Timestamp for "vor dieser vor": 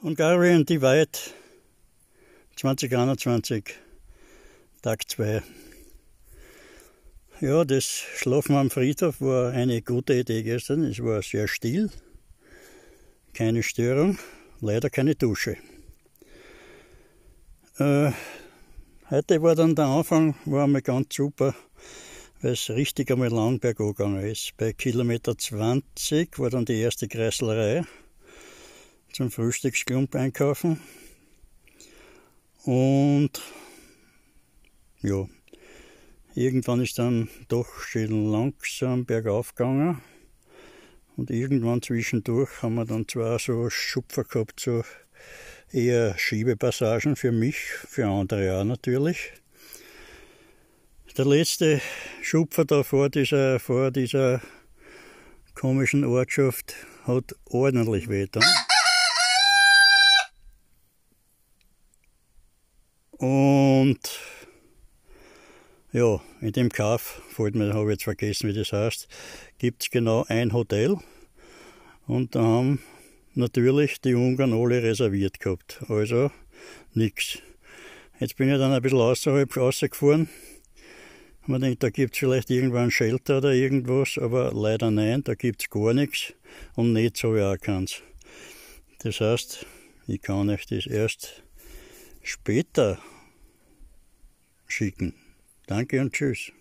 52.84-53.90